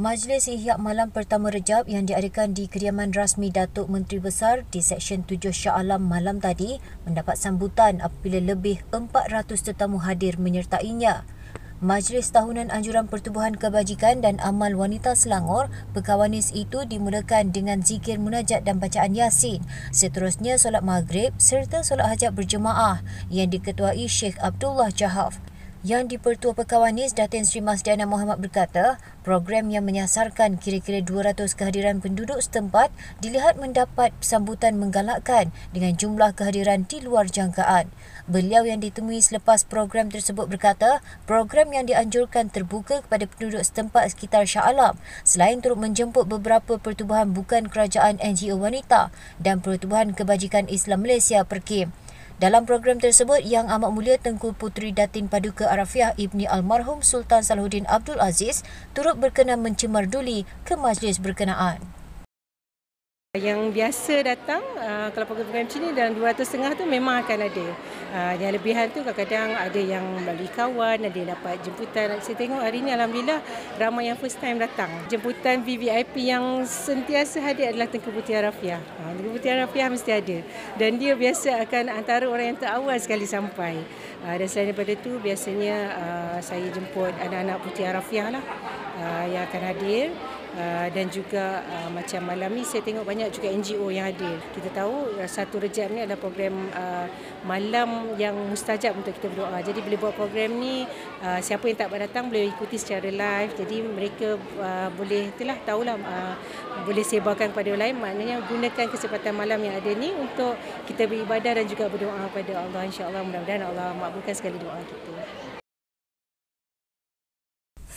Majlis 0.00 0.48
Ihya 0.48 0.80
Malam 0.80 1.12
Pertama 1.12 1.52
Rejab 1.52 1.84
yang 1.84 2.08
diadakan 2.08 2.56
di 2.56 2.72
kediaman 2.72 3.12
rasmi 3.12 3.52
Datuk 3.52 3.92
Menteri 3.92 4.16
Besar 4.16 4.64
di 4.72 4.80
Seksyen 4.80 5.28
7 5.28 5.52
Shah 5.52 5.76
Alam 5.76 6.08
malam 6.08 6.40
tadi 6.40 6.80
mendapat 7.04 7.36
sambutan 7.36 8.00
apabila 8.00 8.40
lebih 8.40 8.80
400 8.96 9.44
tetamu 9.60 10.00
hadir 10.00 10.40
menyertainya. 10.40 11.28
Majlis 11.84 12.32
Tahunan 12.32 12.72
Anjuran 12.72 13.12
Pertubuhan 13.12 13.60
Kebajikan 13.60 14.24
dan 14.24 14.40
Amal 14.40 14.72
Wanita 14.72 15.12
Selangor 15.12 15.68
Pekawanis 15.92 16.48
itu 16.56 16.88
dimulakan 16.88 17.52
dengan 17.52 17.84
zikir 17.84 18.16
munajat 18.16 18.64
dan 18.64 18.80
bacaan 18.80 19.12
Yasin. 19.12 19.60
Seterusnya 19.92 20.56
solat 20.56 20.80
maghrib 20.80 21.36
serta 21.36 21.84
solat 21.84 22.08
hajat 22.08 22.32
berjemaah 22.32 23.04
yang 23.28 23.52
diketuai 23.52 24.08
Sheikh 24.08 24.40
Abdullah 24.40 24.88
Jahaf. 24.88 25.49
Yang 25.80 26.12
di-Pertua 26.12 26.52
Pekawanis 26.52 27.16
Datin 27.16 27.48
Sri 27.48 27.64
Masdiana 27.64 28.04
Muhammad 28.04 28.36
berkata, 28.36 29.00
program 29.24 29.72
yang 29.72 29.80
menyasarkan 29.88 30.60
kira-kira 30.60 31.00
200 31.00 31.56
kehadiran 31.56 32.04
penduduk 32.04 32.36
setempat 32.36 32.92
dilihat 33.24 33.56
mendapat 33.56 34.12
sambutan 34.20 34.76
menggalakkan 34.76 35.48
dengan 35.72 35.96
jumlah 35.96 36.36
kehadiran 36.36 36.84
di 36.84 37.00
luar 37.00 37.32
jangkaan. 37.32 37.88
Beliau 38.28 38.68
yang 38.68 38.84
ditemui 38.84 39.24
selepas 39.24 39.64
program 39.64 40.12
tersebut 40.12 40.52
berkata, 40.52 41.00
program 41.24 41.72
yang 41.72 41.88
dianjurkan 41.88 42.52
terbuka 42.52 43.00
kepada 43.00 43.24
penduduk 43.24 43.64
setempat 43.64 44.12
sekitar 44.12 44.44
Shah 44.44 44.68
Alam 44.68 45.00
selain 45.24 45.64
turut 45.64 45.80
menjemput 45.80 46.28
beberapa 46.28 46.76
pertubuhan 46.76 47.32
bukan 47.32 47.72
kerajaan 47.72 48.20
NGO 48.20 48.60
wanita 48.60 49.08
dan 49.40 49.64
Pertubuhan 49.64 50.12
Kebajikan 50.12 50.68
Islam 50.68 51.08
Malaysia 51.08 51.40
PERKIM. 51.40 51.88
Dalam 52.40 52.64
program 52.64 52.96
tersebut, 52.96 53.44
Yang 53.44 53.68
Amat 53.68 53.92
Mulia 53.92 54.16
Tengku 54.16 54.56
Puteri 54.56 54.96
Datin 54.96 55.28
Paduka 55.28 55.68
Arafiah 55.68 56.16
Ibni 56.16 56.48
Almarhum 56.48 57.04
Sultan 57.04 57.44
Salahuddin 57.44 57.84
Abdul 57.84 58.16
Aziz 58.16 58.64
turut 58.96 59.20
berkenan 59.20 59.60
mencemar 59.60 60.08
duli 60.08 60.48
ke 60.64 60.72
majlis 60.72 61.20
berkenaan. 61.20 61.99
Yang 63.38 63.78
biasa 63.78 64.26
datang 64.26 64.58
uh, 64.74 65.06
kalau 65.14 65.22
program 65.22 65.62
macam 65.62 65.78
ni 65.78 65.94
dalam 65.94 66.18
200 66.18 66.42
setengah 66.42 66.74
tu 66.74 66.82
memang 66.82 67.22
akan 67.22 67.38
ada. 67.46 67.66
Uh, 68.10 68.34
yang 68.42 68.50
lebihan 68.50 68.90
tu 68.90 69.06
kadang-kadang 69.06 69.54
ada 69.54 69.78
yang 69.78 70.02
melalui 70.02 70.50
kawan, 70.50 70.98
ada 71.06 71.14
yang 71.14 71.30
dapat 71.38 71.62
jemputan. 71.62 72.18
Saya 72.26 72.34
tengok 72.34 72.58
hari 72.58 72.82
ni 72.82 72.90
Alhamdulillah 72.90 73.38
ramai 73.78 74.10
yang 74.10 74.18
first 74.18 74.34
time 74.42 74.58
datang. 74.58 74.90
Jemputan 75.06 75.62
VVIP 75.62 76.26
yang 76.26 76.66
sentiasa 76.66 77.38
hadir 77.38 77.70
adalah 77.70 77.86
Tengku 77.86 78.10
Putih 78.10 78.34
Arafiah. 78.34 78.82
Uh, 78.98 79.14
Tengku 79.14 79.38
Putih 79.38 79.54
Arafiah 79.54 79.86
mesti 79.94 80.10
ada. 80.10 80.38
Dan 80.74 80.98
dia 80.98 81.14
biasa 81.14 81.62
akan 81.70 82.02
antara 82.02 82.26
orang 82.26 82.50
yang 82.50 82.58
terawal 82.58 82.98
sekali 82.98 83.30
sampai. 83.30 83.78
Uh, 84.26 84.34
dan 84.42 84.50
selain 84.50 84.74
daripada 84.74 84.98
tu 84.98 85.22
biasanya 85.22 85.76
uh, 85.94 86.38
saya 86.42 86.66
jemput 86.74 87.14
anak-anak 87.22 87.62
Putih 87.62 87.94
Arafiah 87.94 88.34
lah 88.34 88.42
uh, 88.98 89.24
yang 89.30 89.46
akan 89.46 89.62
hadir. 89.70 90.10
Uh, 90.50 90.90
dan 90.90 91.06
juga 91.06 91.62
uh, 91.62 91.86
macam 91.94 92.26
malam 92.26 92.50
ni 92.50 92.66
saya 92.66 92.82
tengok 92.82 93.06
banyak 93.06 93.30
juga 93.30 93.54
NGO 93.54 93.86
yang 93.86 94.10
hadir. 94.10 94.34
Kita 94.50 94.82
tahu 94.82 95.14
uh, 95.22 95.28
satu 95.30 95.62
rejab 95.62 95.94
ni 95.94 96.02
adalah 96.02 96.18
program 96.18 96.52
malam 97.46 98.18
yang 98.18 98.34
mustajab 98.34 98.98
untuk 98.98 99.14
kita 99.14 99.30
berdoa. 99.30 99.62
Jadi 99.62 99.78
bila 99.78 99.96
buat 99.96 100.14
program 100.18 100.58
ni 100.58 100.84
siapa 101.40 101.70
yang 101.70 101.78
tak 101.78 101.88
datang 101.94 102.28
boleh 102.28 102.50
ikuti 102.50 102.76
secara 102.76 103.08
live. 103.08 103.52
Jadi 103.56 103.76
mereka 103.80 104.36
boleh 104.92 105.32
itulah 105.32 105.56
tahulah 105.64 105.96
boleh 106.84 107.04
sebarkan 107.06 107.54
kepada 107.54 107.68
orang 107.72 107.82
lain. 107.86 107.96
Maknanya 107.96 108.36
gunakan 108.44 108.86
kesempatan 108.92 109.32
malam 109.32 109.58
yang 109.64 109.74
ada 109.78 109.90
ni 109.96 110.12
untuk 110.12 110.58
kita 110.84 111.08
beribadah 111.08 111.62
dan 111.62 111.64
juga 111.64 111.88
berdoa 111.88 112.28
kepada 112.28 112.66
Allah 112.66 112.82
insya-Allah 112.84 113.22
mudah-mudahan 113.24 113.62
Allah 113.72 113.96
makbulkan 113.96 114.34
segala 114.36 114.56
doa 114.60 114.78
kita 114.84 115.39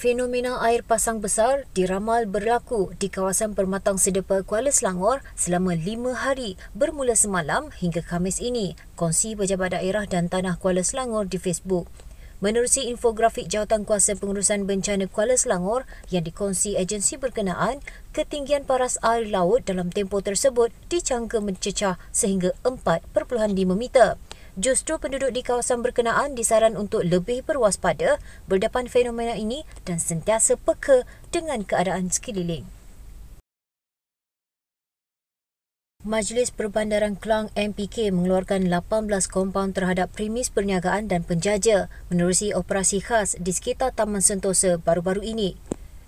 fenomena 0.03 0.59
air 0.59 0.83
pasang 0.83 1.23
besar 1.23 1.63
diramal 1.71 2.27
berlaku 2.27 2.91
di 2.99 3.07
kawasan 3.07 3.55
Permatang 3.55 3.95
Sedepa 3.95 4.43
Kuala 4.43 4.67
Selangor 4.67 5.23
selama 5.31 5.79
lima 5.79 6.11
hari 6.11 6.59
bermula 6.75 7.15
semalam 7.15 7.71
hingga 7.71 8.03
Khamis 8.03 8.43
ini, 8.43 8.75
kongsi 8.99 9.39
Pejabat 9.39 9.79
Daerah 9.79 10.03
dan 10.03 10.27
Tanah 10.27 10.59
Kuala 10.59 10.83
Selangor 10.83 11.31
di 11.31 11.39
Facebook. 11.39 11.87
Menerusi 12.43 12.91
infografik 12.91 13.47
Jawatan 13.47 13.87
Kuasa 13.87 14.19
Pengurusan 14.19 14.67
Bencana 14.67 15.07
Kuala 15.07 15.39
Selangor 15.39 15.87
yang 16.11 16.27
dikongsi 16.27 16.75
agensi 16.75 17.15
berkenaan, 17.15 17.79
ketinggian 18.11 18.67
paras 18.67 18.99
air 19.07 19.31
laut 19.31 19.63
dalam 19.63 19.87
tempoh 19.87 20.19
tersebut 20.19 20.75
dicangka 20.91 21.39
mencecah 21.39 21.95
sehingga 22.11 22.51
4.5 22.67 23.07
meter. 23.71 24.19
Justru 24.53 25.01
penduduk 25.01 25.33
di 25.33 25.41
kawasan 25.41 25.81
berkenaan 25.81 26.37
disaran 26.37 26.77
untuk 26.77 27.01
lebih 27.01 27.41
berwaspada 27.41 28.21
berdepan 28.45 28.85
fenomena 28.85 29.33
ini 29.33 29.65
dan 29.81 29.97
sentiasa 29.97 30.61
peka 30.61 31.09
dengan 31.33 31.65
keadaan 31.65 32.13
sekeliling. 32.13 32.69
Majlis 36.03 36.51
Perbandaran 36.51 37.15
Kelang 37.15 37.47
MPK 37.55 38.11
mengeluarkan 38.11 38.67
18 38.67 39.07
kompaun 39.31 39.71
terhadap 39.71 40.11
premis 40.11 40.51
perniagaan 40.51 41.07
dan 41.07 41.23
penjaja 41.23 41.87
menerusi 42.11 42.51
operasi 42.51 42.99
khas 42.99 43.39
di 43.39 43.55
sekitar 43.55 43.95
Taman 43.95 44.19
Sentosa 44.19 44.75
baru-baru 44.75 45.23
ini. 45.23 45.55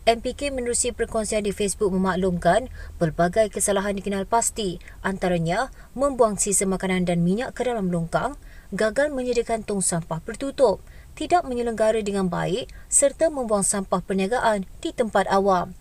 MPK 0.05 0.53
menerusi 0.53 0.93
perkongsian 0.93 1.41
di 1.41 1.49
Facebook 1.49 1.89
memaklumkan 1.89 2.69
pelbagai 3.01 3.49
kesalahan 3.49 3.97
dikenal 3.97 4.29
pasti 4.29 4.77
antaranya 5.01 5.73
membuang 5.97 6.37
sisa 6.37 6.69
makanan 6.69 7.09
dan 7.09 7.25
minyak 7.25 7.57
ke 7.57 7.65
dalam 7.65 7.89
longkang, 7.89 8.37
gagal 8.69 9.09
menyediakan 9.09 9.65
tong 9.65 9.81
sampah 9.81 10.21
bertutup, 10.21 10.77
tidak 11.17 11.41
menyelenggara 11.49 12.05
dengan 12.05 12.29
baik 12.29 12.69
serta 12.85 13.33
membuang 13.33 13.65
sampah 13.65 13.97
perniagaan 14.05 14.69
di 14.77 14.93
tempat 14.93 15.25
awam. 15.25 15.73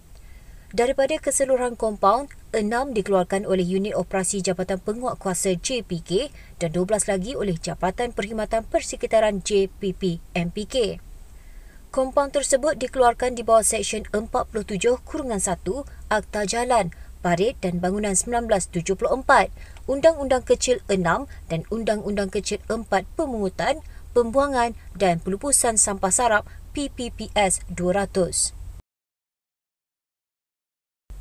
Daripada 0.73 1.21
keseluruhan 1.21 1.77
kompaun, 1.77 2.33
enam 2.57 2.97
dikeluarkan 2.97 3.45
oleh 3.45 3.63
Unit 3.63 3.93
Operasi 3.93 4.41
Jabatan 4.41 4.81
Penguat 4.81 5.21
Kuasa 5.21 5.53
JPK 5.53 6.33
dan 6.65 6.73
12 6.73 7.13
lagi 7.13 7.37
oleh 7.37 7.61
Jabatan 7.61 8.17
Perkhidmatan 8.17 8.65
Persekitaran 8.73 9.45
JPP 9.45 10.25
MPK. 10.33 10.99
Kompaun 11.95 12.35
tersebut 12.35 12.75
dikeluarkan 12.75 13.39
di 13.39 13.47
bawah 13.47 13.63
Seksyen 13.63 14.03
47 14.11 14.99
Kurungan 15.07 15.39
1 15.39 15.63
Akta 16.11 16.43
Jalan, 16.43 16.91
Parit 17.23 17.55
dan 17.63 17.79
Bangunan 17.79 18.19
1974, 18.19 19.55
Undang-Undang 19.87 20.43
Kecil 20.43 20.83
6 20.91 21.31
dan 21.31 21.61
Undang-Undang 21.71 22.35
Kecil 22.35 22.59
4 22.67 22.91
Pemungutan, 23.15 23.79
Pembuangan 24.11 24.75
dan 24.99 25.23
Pelupusan 25.23 25.79
Sampah 25.79 26.11
Sarap 26.11 26.43
PPPS 26.75 27.63
200. 27.71 28.59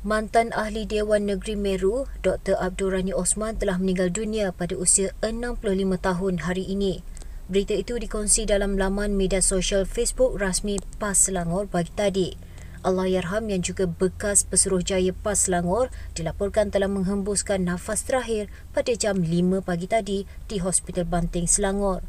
Mantan 0.02 0.50
Ahli 0.58 0.90
Dewan 0.90 1.30
Negeri 1.30 1.54
Meru, 1.54 2.10
Dr. 2.26 2.58
Abdul 2.58 2.98
Rani 2.98 3.14
Osman 3.14 3.62
telah 3.62 3.78
meninggal 3.78 4.10
dunia 4.10 4.50
pada 4.50 4.74
usia 4.74 5.14
65 5.22 5.62
tahun 6.02 6.34
hari 6.42 6.66
ini. 6.66 7.06
Berita 7.44 7.76
itu 7.76 8.00
dikongsi 8.00 8.48
dalam 8.48 8.80
laman 8.80 9.20
media 9.20 9.44
sosial 9.44 9.84
Facebook 9.84 10.40
rasmi 10.40 10.80
PAS 10.96 11.28
Selangor 11.28 11.68
pagi 11.68 11.92
tadi. 11.92 12.32
Allahyarham 12.80 13.52
yang 13.52 13.60
juga 13.60 13.84
bekas 13.84 14.48
Pesuruhjaya 14.48 15.12
PAS 15.12 15.44
Selangor 15.44 15.92
dilaporkan 16.16 16.72
telah 16.72 16.88
menghembuskan 16.88 17.68
nafas 17.68 18.08
terakhir 18.08 18.48
pada 18.72 18.96
jam 18.96 19.20
5 19.20 19.60
pagi 19.60 19.84
tadi 19.84 20.18
di 20.48 20.56
Hospital 20.56 21.04
Banting 21.04 21.44
Selangor. 21.44 22.00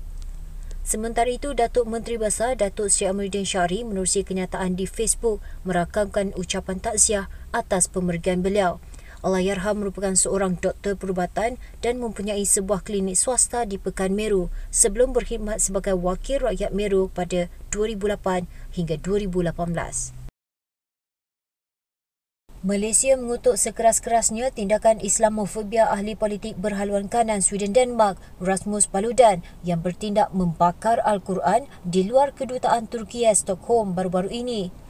Sementara 0.87 1.27
itu, 1.27 1.51
Datuk 1.51 1.83
Menteri 1.83 2.15
Besar 2.15 2.55
Datuk 2.55 2.87
Sri 2.87 3.11
Amiruddin 3.11 3.43
Syari 3.43 3.83
menerusi 3.83 4.23
kenyataan 4.23 4.79
di 4.79 4.87
Facebook 4.87 5.43
merakamkan 5.67 6.31
ucapan 6.39 6.79
takziah 6.79 7.27
atas 7.51 7.91
pemergian 7.91 8.39
beliau. 8.39 8.79
Allahyarham 9.25 9.81
merupakan 9.81 10.13
seorang 10.13 10.61
doktor 10.61 10.93
perubatan 10.93 11.57
dan 11.81 11.97
mempunyai 11.97 12.45
sebuah 12.45 12.85
klinik 12.85 13.17
swasta 13.17 13.65
di 13.65 13.81
Pekan 13.81 14.13
Meru 14.13 14.53
sebelum 14.69 15.17
berkhidmat 15.17 15.57
sebagai 15.57 15.97
wakil 15.97 16.45
rakyat 16.45 16.69
Meru 16.77 17.09
pada 17.09 17.49
2008 17.73 18.45
hingga 18.77 19.01
2018. 19.01 20.25
Malaysia 22.65 23.13
mengutuk 23.13 23.61
sekeras-kerasnya 23.61 24.49
tindakan 24.49 24.97
Islamofobia 24.97 25.85
ahli 25.85 26.17
politik 26.17 26.57
berhaluan 26.57 27.05
kanan 27.05 27.45
Sweden 27.45 27.77
Denmark 27.77 28.17
Rasmus 28.41 28.89
Paludan 28.89 29.45
yang 29.61 29.85
bertindak 29.85 30.33
membakar 30.33 30.97
Al-Quran 31.05 31.69
di 31.85 32.09
luar 32.09 32.33
kedutaan 32.33 32.89
Turki 32.89 33.25
Stockholm 33.33 33.93
baru-baru 33.93 34.33
ini. 34.33 34.84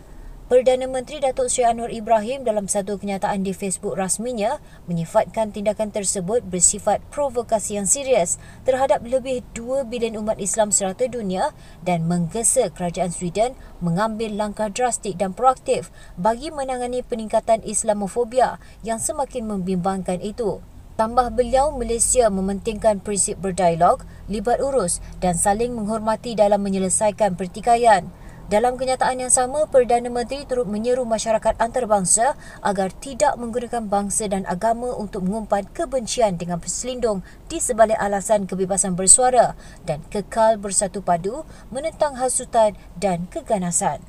Perdana 0.45 0.85
Menteri 0.85 1.17
Datuk 1.17 1.49
Seri 1.49 1.65
Anwar 1.65 1.89
Ibrahim 1.89 2.45
dalam 2.45 2.69
satu 2.69 3.01
kenyataan 3.01 3.41
di 3.41 3.49
Facebook 3.49 3.97
rasminya 3.97 4.61
menyifatkan 4.85 5.49
tindakan 5.49 5.89
tersebut 5.89 6.45
bersifat 6.45 7.01
provokasi 7.09 7.81
yang 7.81 7.89
serius 7.89 8.37
terhadap 8.61 9.01
lebih 9.01 9.41
2 9.57 9.89
bilion 9.89 10.21
umat 10.21 10.37
Islam 10.37 10.69
serata 10.69 11.09
dunia 11.09 11.49
dan 11.81 12.05
menggesa 12.05 12.69
kerajaan 12.69 13.09
Sweden 13.09 13.57
mengambil 13.81 14.37
langkah 14.37 14.69
drastik 14.69 15.17
dan 15.17 15.33
proaktif 15.33 15.89
bagi 16.13 16.53
menangani 16.53 17.01
peningkatan 17.01 17.65
Islamofobia 17.65 18.61
yang 18.85 19.01
semakin 19.01 19.49
membimbangkan 19.49 20.21
itu. 20.21 20.61
Tambah 20.93 21.33
beliau, 21.33 21.73
Malaysia 21.73 22.29
mementingkan 22.29 23.01
prinsip 23.01 23.41
berdialog, 23.41 24.05
libat 24.29 24.61
urus 24.61 25.01
dan 25.25 25.33
saling 25.33 25.73
menghormati 25.73 26.37
dalam 26.37 26.61
menyelesaikan 26.61 27.33
pertikaian. 27.33 28.13
Dalam 28.45 28.77
kenyataan 28.77 29.25
yang 29.25 29.33
sama, 29.33 29.65
Perdana 29.65 30.05
Menteri 30.05 30.45
turut 30.45 30.69
menyeru 30.69 31.01
masyarakat 31.01 31.57
antarabangsa 31.57 32.37
agar 32.61 32.93
tidak 32.93 33.33
menggunakan 33.41 33.89
bangsa 33.89 34.29
dan 34.29 34.45
agama 34.45 34.93
untuk 34.93 35.25
mengumpan 35.25 35.65
kebencian 35.73 36.37
dengan 36.37 36.61
berselindung 36.61 37.25
di 37.49 37.57
sebalik 37.57 37.97
alasan 37.97 38.45
kebebasan 38.45 38.93
bersuara 38.93 39.57
dan 39.89 40.05
kekal 40.13 40.61
bersatu 40.61 41.01
padu 41.01 41.41
menentang 41.73 42.21
hasutan 42.21 42.77
dan 43.01 43.25
keganasan. 43.33 44.05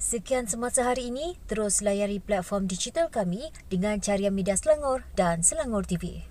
Sekian 0.00 0.48
semasa 0.48 0.88
hari 0.88 1.12
ini, 1.12 1.36
terus 1.44 1.84
layari 1.84 2.16
platform 2.16 2.64
digital 2.64 3.12
kami 3.12 3.52
dengan 3.68 4.00
carian 4.00 4.32
media 4.32 4.56
Selangor 4.56 5.04
dan 5.12 5.44
Selangor 5.44 5.84
TV. 5.84 6.24